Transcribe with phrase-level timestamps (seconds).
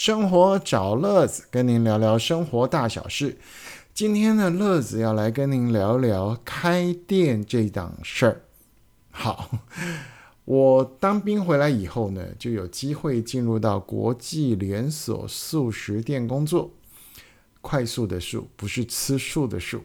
[0.00, 3.36] 生活找乐子，跟您聊聊生活大小事。
[3.92, 8.40] 今天的乐子要来跟您聊聊开店这档事儿。
[9.10, 9.50] 好，
[10.46, 16.70] 我当兵回来以后呢，就有机会进入到国际连锁素食店工作。
[17.62, 19.82] 快速的速，不是吃素的素。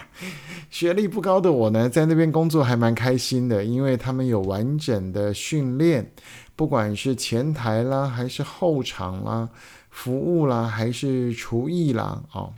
[0.68, 6.12] 学历不高的我呢，在那边工作还蛮开心的，因为他们有完整的训练，
[6.56, 9.50] 不管是前台啦，还是后场啦，
[9.90, 12.54] 服务啦，还是厨艺啦，哦，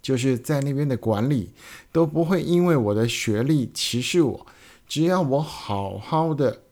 [0.00, 1.50] 就是在那边的管理
[1.92, 4.46] 都不会因为我的学历歧视我，
[4.86, 6.62] 只要我好好的、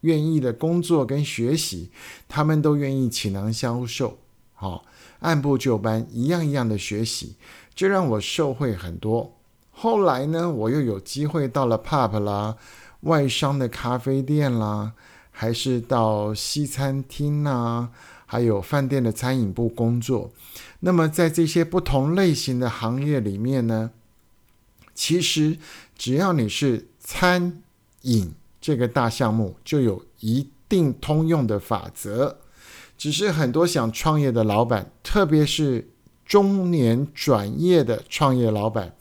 [0.00, 1.92] 愿意的工作跟学习，
[2.26, 4.18] 他们都愿意倾囊相授。
[4.54, 4.84] 好。
[5.20, 7.34] 按部就班，一样一样的学习，
[7.74, 9.34] 这让我受惠很多。
[9.72, 12.56] 后来呢，我又有机会到了 pub 啦、
[13.00, 14.92] 外商的咖啡店啦，
[15.40, 17.90] 还是到西餐厅呐，
[18.26, 20.32] 还有饭店的餐饮部工作。
[20.80, 23.92] 那么在这些不同类型的行业里面呢，
[24.96, 25.56] 其实
[25.96, 27.62] 只要你是餐
[28.02, 32.40] 饮这个大项目，就有一定通用的法则。
[32.96, 35.88] 只是很多想创业的老板，特别是
[36.26, 38.96] 中年转业的创业老板，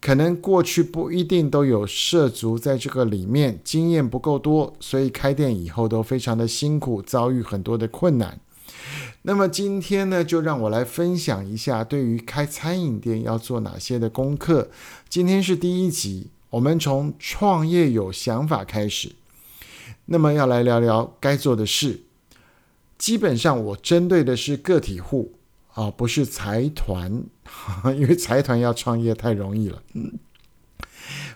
[0.00, 8.40] 可能过去不一定都有涉足在这个里面，经验不够多，所以开店以后都非常的辛苦，遭遇很多的困难。
[9.22, 14.70] 那么今天呢，就让我来分享一下对于开餐饮店要做哪些的功课。
[15.10, 19.12] 今天是第一集，我们从创业有想法开始，
[20.06, 22.00] 那么要来聊聊该做的事。
[22.96, 25.32] 基本上我针对的是个体户
[25.80, 27.24] 啊，不是财团，
[27.96, 29.82] 因为财团要创业太容易了。
[29.94, 30.12] 嗯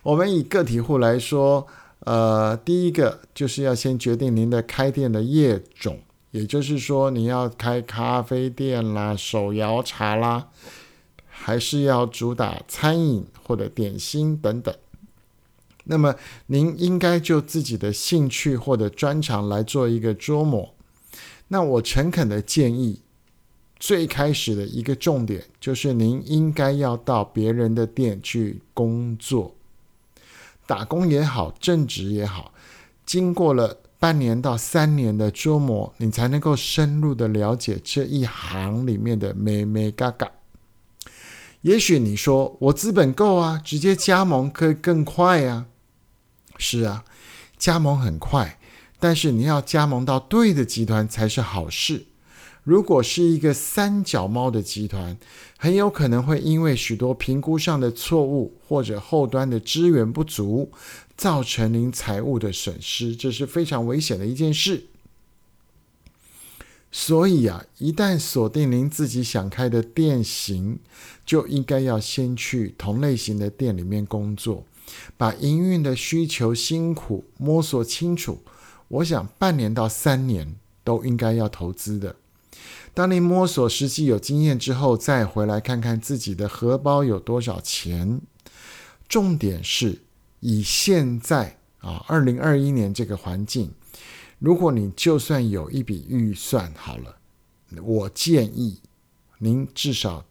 [0.03, 1.67] 我们以个体户来说，
[2.01, 5.99] 呃，第一个就是要先决定您的开店的业种，
[6.31, 10.49] 也就是说你要开咖啡店啦、手摇茶啦，
[11.27, 14.75] 还是要主打餐饮或者点心等等。
[15.85, 16.15] 那么
[16.49, 20.75] 您应该就自己的兴趣或者专长来做一个琢磨。
[21.49, 23.01] 那我诚恳的建议，
[23.85, 29.55] 最开始的一个重点就是，您应该要到别人的店去工作，
[30.67, 32.55] 打工也好，正职也好，
[33.05, 40.33] 经过了半年到三年的琢磨，你才能够深入的了解这一行里面的美美嘎嘎。
[41.61, 45.67] 也许你说我资本够啊，直接加盟可以更快呀。
[46.57, 47.05] 是啊，
[47.59, 48.59] 加盟很快。
[48.99, 52.07] 但是你要加盟到对的集团才是好事。
[52.65, 55.17] 如果是一个三脚猫的集团，
[55.59, 60.71] 很有可能会因为许多评估上的错误或者后端的资源不足，
[61.15, 64.87] 造成您财务的损失，这是非常危险的一件事。
[66.91, 70.79] 所以啊，一旦锁定您自己想开的店型，
[71.27, 74.65] 就应该要先去同类型的店里面工作，
[75.19, 78.39] 把营运的需求辛苦摸索清楚。
[78.89, 82.17] 我想半年到三年都应该要投资的。
[82.95, 88.21] 当你摸索实际有经验之后，再回来看看自己的荷包有多少钱。
[89.09, 90.01] 重点是
[90.41, 93.73] 以现在啊，二零二一年这个环境，
[94.39, 97.17] 如果你就算有一笔预算好了，
[97.83, 98.81] 我建议
[99.39, 100.25] 您至少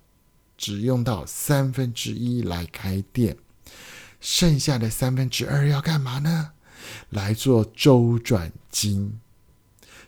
[0.57, 3.37] 只用到三分之一来开店，
[4.19, 6.51] 剩下的三分之二要干嘛呢？
[7.09, 9.19] 来做周转金，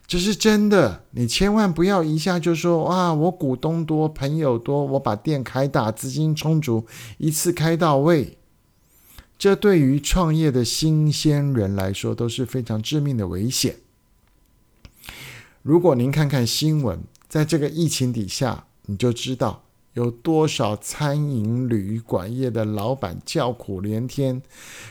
[0.07, 1.03] 这是真的。
[1.11, 6.85] 你千万不要一下就说哇，我股东多，朋友多，我把店开大，资金充足，
[7.17, 8.37] 一次开到位。
[9.37, 13.75] 这对于创业的新鲜人来说都是非常致命的危险。
[15.61, 19.63] 如果您看看新闻，在这个疫情底下，你就知道。
[19.93, 24.41] 有多少餐饮旅馆业的老板叫苦连天，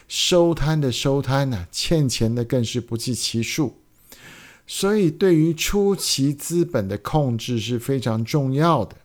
[0.08, 3.74] 收摊的收摊呢，欠钱的更是不计其数。
[4.66, 8.96] 所以，对于初期资本的控制是非常重要的。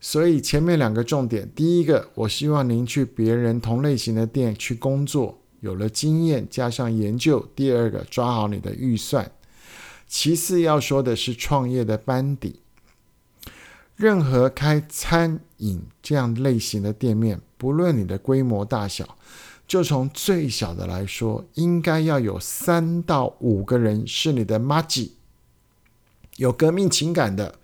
[0.00, 9.30] 所以，前面两个重点，第一个，我希望您去别人同类型的店去工作，有了经验加上研究；第二个，抓好你的预算。
[10.08, 12.60] 其次要说的是创业的班底。
[13.94, 19.18] 任何开餐饮这样类型的店面，不论你的规模大小，
[19.70, 25.12] 就从最小的来说，应该要有三到五个人是你的 m a g i
[26.38, 27.54] 有革命情感的，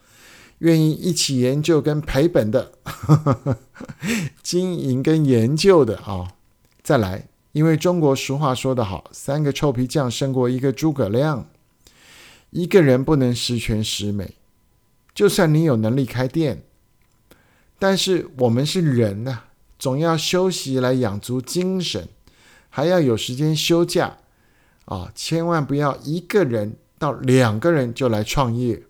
[0.58, 2.70] 愿意一起研究跟赔本的，
[4.40, 6.34] 经营跟研究的啊。
[6.80, 11.48] 再来，因为中国俗话说得好，三个臭皮匠胜过一个诸葛亮。
[12.50, 14.36] 一个人不能十全十美，
[15.12, 16.62] 就算你有能力开店，
[17.80, 19.40] 但是我们是人呐，
[19.78, 22.08] 总要休息来养足精神，
[22.68, 24.18] 还要有时间休假
[24.86, 25.12] 啊！
[25.14, 28.82] 千万不要一个人到两个人就来创业。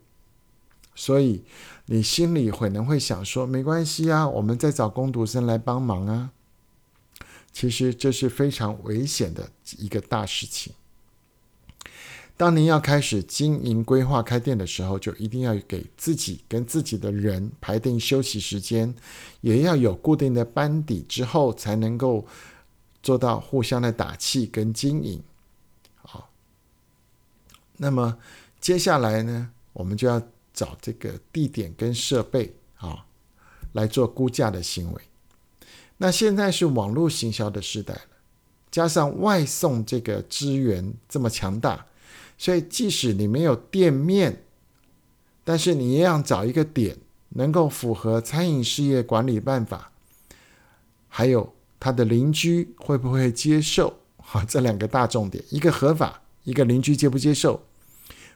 [0.94, 1.44] 所以
[1.86, 6.30] 你心里可能会想说：“没关系啊，我们再找工读生来帮忙啊。”
[7.52, 10.72] 其实这是非常危险的一个大事情。
[12.38, 18.94] 当您要开始经营、规划开店的时候，就一定要给自己跟自己的人排定休息时间，
[19.40, 22.26] 也要有固定的班底，之后才能够
[23.02, 25.22] 做到互相的打气跟经营。
[26.02, 26.28] 好，
[27.78, 28.18] 那么
[28.60, 30.20] 接下来呢，我们就要
[30.52, 33.06] 找这个地点跟设备啊，
[33.72, 35.02] 来做估价的行为。
[35.96, 38.00] 那现在是网络行销的时代了，
[38.70, 41.86] 加上外送这个资源这么强大。
[42.38, 44.44] 所以，即使你没有店面，
[45.42, 46.98] 但是你也要找一个点，
[47.30, 49.90] 能够符合餐饮事业管理办法，
[51.08, 53.98] 还有他的邻居会不会接受？
[54.18, 57.62] 好，这两个大重点，一个合法，一个邻居接不接受？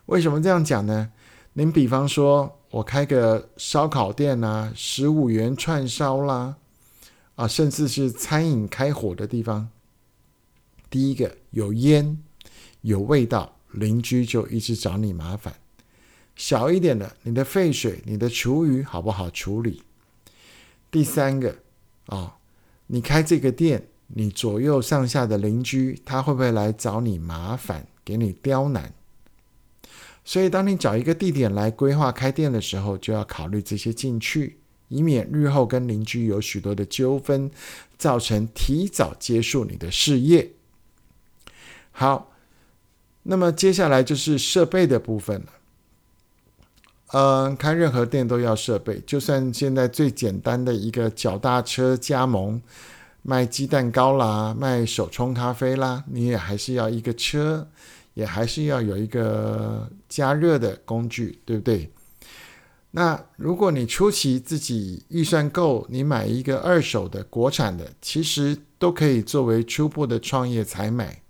[0.06, 1.12] 为什么这样讲呢？
[1.52, 6.56] 您比方说，我开个烧烤店啊，十五元串烧啦，
[7.34, 9.68] 啊，甚至是餐饮开火的地方，
[10.88, 12.22] 第一个有烟，
[12.80, 13.56] 有味道。
[13.72, 15.54] 邻居就一直找你麻烦。
[16.36, 19.82] 小一点的，你的废水、你的厨余好不好处理？
[20.90, 21.58] 第三个
[22.06, 22.38] 啊，
[22.86, 28.94] 你开这个店，你左右上下的邻居他会不会来找你麻烦，给你刁难？
[30.24, 34.58] 所以，当你找一个地点来规划开店的时候，就要考虑这些进去，
[34.88, 37.50] 以免日后跟邻居有许多的纠纷，
[37.98, 40.52] 造成提早结束你的事业。
[41.92, 42.29] 好。
[43.22, 45.46] 那么接下来就是设备的部分了。
[47.12, 52.62] 嗯，开任何店都要设备，就算现在最简单的一个脚踏车加盟，
[53.22, 57.66] 卖鸡蛋糕啦，卖手冲咖啡啦，你也还是要一个车，
[58.14, 61.90] 也还是要有一个加热的工具，对不对？
[62.92, 71.20] 那如果你初期自己预算够，你买一个二手的国产的，其实都可以作为初步的创业采买，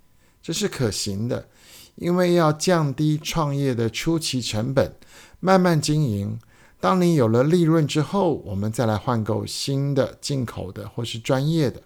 [0.43, 1.49] 这是可行的。
[1.97, 4.95] 因为要降低创业的初期成本，
[5.41, 6.39] 慢慢经营。
[6.81, 11.83] 当你有了利润之后，我们再来换购新的进口的或是专业的。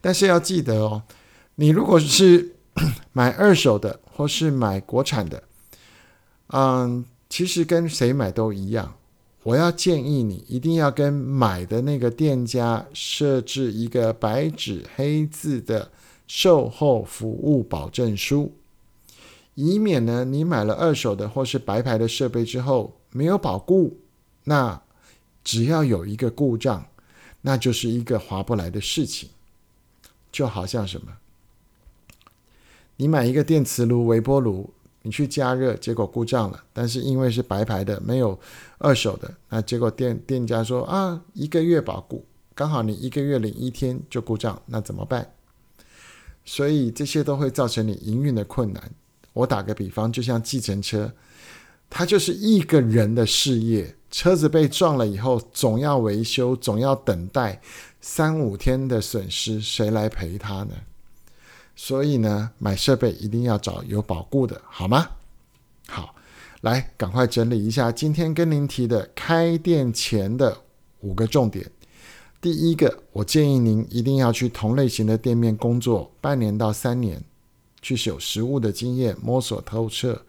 [0.00, 1.02] 但是要记得哦，
[1.56, 2.54] 你如果是
[3.12, 5.42] 买二手的或是买国产的，
[6.48, 8.94] 嗯，其实跟谁买都一样。
[9.42, 15.90] 我要建议你一定要跟买的那个店家设置一个白纸黑字的
[16.26, 18.52] 售后服务保证书。
[19.54, 23.98] 以免呢，你买了二手的或是白牌的设备之后没有保固，
[24.44, 24.80] 那
[25.42, 26.86] 只要有一个故障，
[27.42, 29.30] 那就是一个划不来的事情。
[30.32, 31.12] 就好像什么，
[32.96, 38.38] 你买一个电磁炉、微波炉，你去加热，结果故障了，但是因为是白牌的，没有
[38.78, 42.24] 二手的，那结果店店家说啊，一个月保固，
[42.54, 45.32] 刚好你一个月领一天就故障，那怎么办？
[46.44, 48.90] 所以这些都会造成你营运的困难。
[49.32, 51.12] 我打个比方，就像计程车，
[51.88, 53.96] 它就是一个人的事业。
[54.10, 57.60] 车子被撞了以后，总要维修，总要等待
[58.00, 60.74] 三五天的损失，谁来赔他呢？
[61.76, 65.10] 所以呢，买设备一定要找有保固的，好吗？
[65.86, 66.14] 好，
[66.62, 70.58] 来，赶快整理一下今天跟您提的开店前的
[71.02, 71.70] 五个重点。
[72.40, 77.22] 第一个，我建议您一定要去同类型的店面工作半年到三年。
[77.82, 80.22] 去有实物的经验，摸索透彻。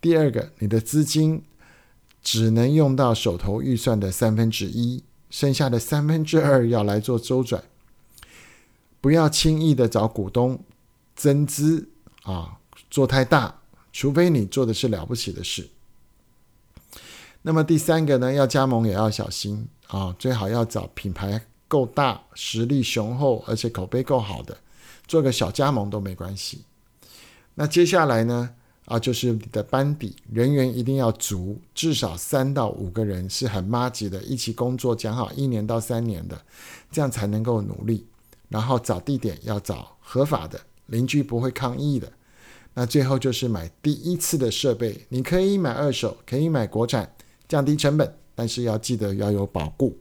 [0.00, 1.42] 第二个，你的资金
[2.22, 7.64] 只能用到手头预算的三分之一，剩下的三分之二要来做周转。
[9.00, 10.58] 不要轻易的找股东
[11.14, 11.88] 增资
[12.22, 12.58] 啊，
[12.90, 13.60] 做太大，
[13.92, 15.68] 除非你做的是了不起的事。
[17.42, 24.56] 那么第三个呢，要加盟也要小心啊，最好要找品牌够大、实力雄厚而且口碑够好的，
[25.06, 26.64] 做个小加盟都没关系。
[27.54, 28.50] 那接下来呢？
[28.86, 36.38] 啊，就是你的班底人员一定要足，至少三到五个人是很妈级的，一起工作，讲好一年到三年的，
[36.90, 38.06] 这样才能够努力。
[38.50, 42.12] 然后找地点要找合法的，邻居不会抗议的。
[42.74, 47.10] 那最后就是买第一次的设备，你可以买二手，可以买国产，
[47.48, 49.96] 降低成本，但是要记得要有保固。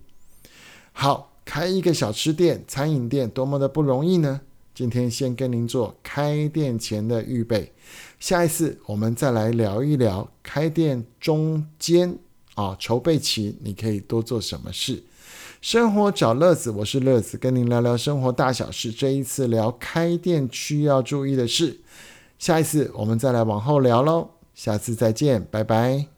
[0.91, 4.41] 好，开一个小吃店、餐饮店，多么的不容易呢？
[4.73, 7.71] 今天先跟您做开店前的预备，
[8.19, 12.17] 下一次我们再来聊一聊开店中间
[12.55, 15.03] 啊筹备期，你可以多做什么事。
[15.61, 18.91] 生活找乐子，我是乐子，跟您聊聊生活大小事。
[18.91, 21.79] 这一次聊开店需要注意的事，
[22.37, 24.31] 下一次我们再来往后聊喽。
[24.53, 26.12] 下次再见，拜拜。